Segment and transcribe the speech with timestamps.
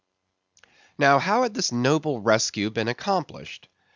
[0.97, 3.69] Now, how had this noble rescue been accomplished?